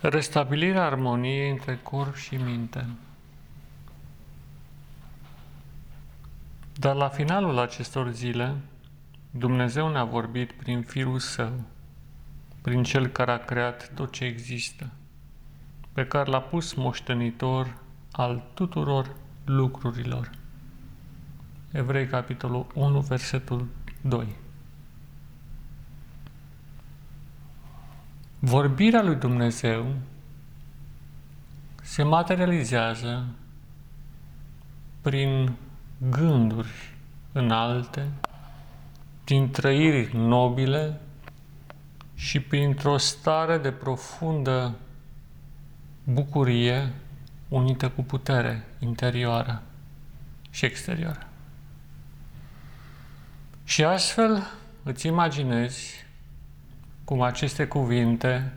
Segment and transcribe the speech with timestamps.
[0.00, 2.86] Restabilirea armoniei între corp și minte.
[6.74, 8.54] Dar la finalul acestor zile,
[9.30, 11.52] Dumnezeu ne-a vorbit prin Fiul Său,
[12.62, 14.90] prin Cel care a creat tot ce există,
[15.92, 17.76] pe care l-a pus moștenitor
[18.12, 20.30] al tuturor lucrurilor.
[21.70, 23.66] Evrei, capitolul 1, versetul
[24.00, 24.36] 2.
[28.38, 29.94] Vorbirea lui Dumnezeu
[31.82, 33.26] se materializează
[35.00, 35.52] prin
[36.10, 36.94] gânduri
[37.32, 38.08] înalte,
[39.24, 41.00] prin trăiri nobile
[42.14, 44.74] și printr-o stare de profundă
[46.04, 46.92] bucurie
[47.48, 49.62] unită cu putere interioară
[50.50, 51.26] și exterioară.
[53.64, 54.42] Și astfel
[54.82, 56.06] îți imaginezi
[57.08, 58.52] cum aceste cuvinte,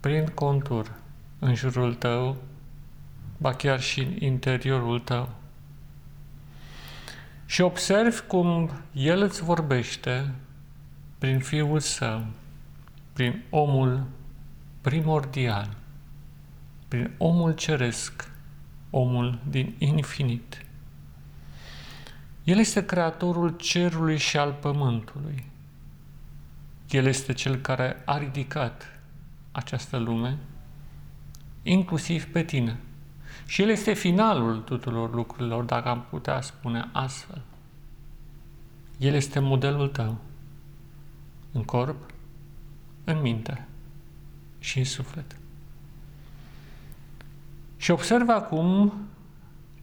[0.00, 0.94] prin contur,
[1.38, 2.36] în jurul tău,
[3.36, 5.28] ba chiar și în interiorul tău.
[7.46, 10.34] Și observi cum El îți vorbește
[11.18, 12.26] prin Fiul Său,
[13.12, 14.06] prin omul
[14.80, 15.76] primordial,
[16.88, 18.30] prin omul ceresc,
[18.90, 20.64] omul din infinit.
[22.44, 25.56] El este creatorul cerului și al pământului.
[26.90, 29.00] El este Cel care a ridicat
[29.52, 30.38] această lume,
[31.62, 32.78] inclusiv pe tine.
[33.46, 37.42] Și El este finalul tuturor lucrurilor, dacă am putea spune astfel.
[38.98, 40.16] El este modelul tău,
[41.52, 42.10] în corp,
[43.04, 43.66] în minte
[44.58, 45.36] și în suflet.
[47.76, 48.92] Și observă acum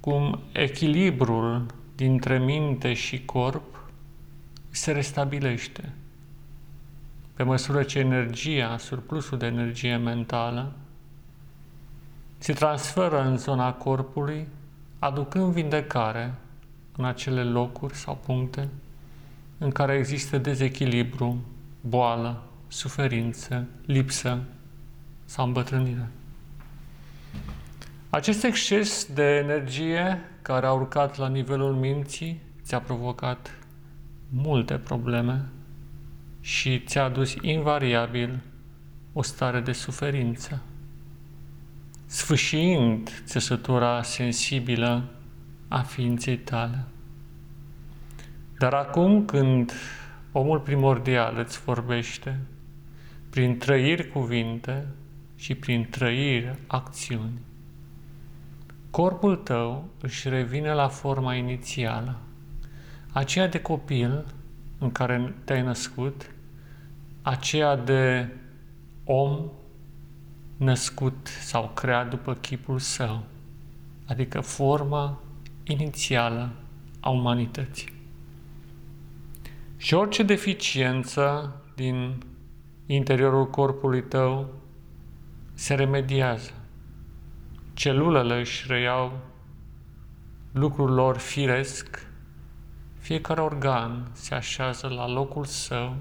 [0.00, 3.90] cum echilibrul dintre minte și corp
[4.70, 5.92] se restabilește
[7.32, 10.72] pe măsură ce energia, surplusul de energie mentală,
[12.38, 14.48] se transferă în zona corpului,
[14.98, 16.34] aducând vindecare
[16.96, 18.68] în acele locuri sau puncte
[19.58, 21.44] în care există dezechilibru,
[21.80, 24.38] boală, suferință, lipsă
[25.24, 26.08] sau îmbătrânire.
[28.10, 33.58] Acest exces de energie care a urcat la nivelul minții ți-a provocat
[34.28, 35.48] multe probleme
[36.44, 38.40] și ți-a adus invariabil
[39.12, 40.62] o stare de suferință,
[42.06, 45.04] sfâșiind țesătura sensibilă
[45.68, 46.84] a ființei tale.
[48.58, 49.72] Dar acum când
[50.32, 52.38] omul primordial îți vorbește,
[53.30, 54.86] prin trăiri cuvinte
[55.36, 57.40] și prin trăiri acțiuni,
[58.90, 62.18] corpul tău își revine la forma inițială,
[63.12, 64.24] aceea de copil
[64.78, 66.30] în care te-ai născut,
[67.22, 68.28] aceea de
[69.04, 69.50] om
[70.56, 73.22] născut sau creat după chipul său,
[74.06, 75.20] adică forma
[75.64, 76.52] inițială
[77.00, 77.92] a umanității.
[79.76, 82.22] Și orice deficiență din
[82.86, 84.48] interiorul corpului tău
[85.54, 86.50] se remediază.
[87.74, 89.18] Celulele își reiau
[90.52, 92.06] lucrul lor firesc
[92.98, 95.96] fiecare organ se așează la locul său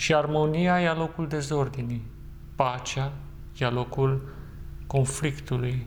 [0.00, 2.06] și armonia ia locul dezordinii,
[2.54, 3.12] pacea
[3.56, 4.34] ia locul
[4.86, 5.86] conflictului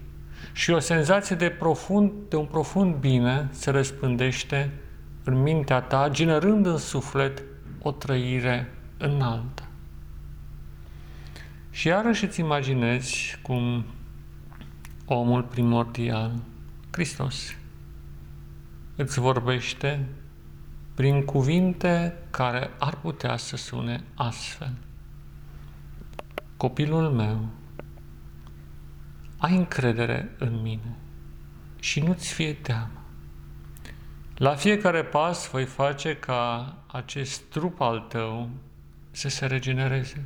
[0.52, 4.72] și o senzație de, profund, de un profund bine se răspândește
[5.24, 7.44] în mintea ta, generând în suflet
[7.82, 9.68] o trăire înaltă.
[11.70, 13.86] Și iarăși îți imaginezi cum
[15.06, 16.32] omul primordial,
[16.92, 17.56] Hristos,
[18.96, 20.08] îți vorbește
[20.94, 24.74] prin cuvinte care ar putea să sune astfel.
[26.58, 27.48] Copilul meu,
[29.38, 30.96] ai încredere în mine
[31.80, 33.04] și nu-ți fie teamă.
[34.36, 38.50] La fiecare pas voi face ca acest trup al tău
[39.12, 40.26] să se regenereze,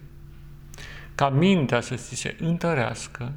[1.16, 3.34] ca mintea să ți se întărească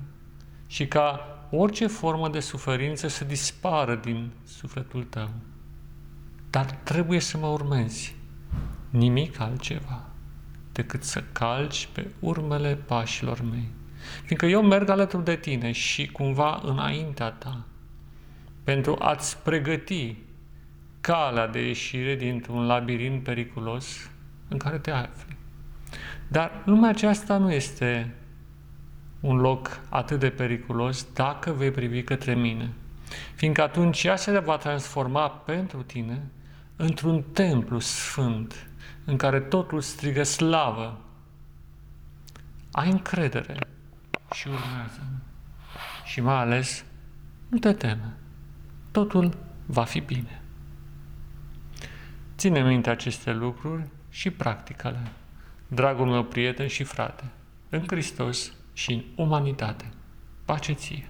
[0.67, 5.31] și ca orice formă de suferință să dispară din sufletul tău.
[6.51, 8.15] Dar trebuie să mă urmezi.
[8.91, 10.05] Nimic altceva
[10.73, 13.69] decât să calci pe urmele pașilor mei.
[14.25, 17.65] Fiindcă eu merg alături de tine și cumva înaintea ta
[18.65, 20.17] pentru a-ți pregăti
[21.01, 24.11] calea de ieșire dintr-un labirint periculos
[24.49, 25.37] în care te afli.
[26.29, 28.15] Dar lumea aceasta nu este
[29.21, 32.73] un loc atât de periculos dacă vei privi către mine.
[33.35, 36.23] Fiindcă atunci ea se va transforma pentru tine
[36.81, 38.67] într-un templu sfânt
[39.05, 41.01] în care totul strigă slavă.
[42.71, 43.57] Ai încredere
[44.33, 45.03] și urmează
[46.05, 46.85] Și mai ales,
[47.49, 48.15] nu te teme.
[48.91, 49.37] Totul
[49.67, 50.43] va fi bine.
[52.37, 55.13] Ține minte aceste lucruri și practică-le,
[55.69, 57.25] dragul meu prieten și frate,
[57.69, 59.91] în Hristos și în umanitate.
[60.45, 61.09] Pace ție!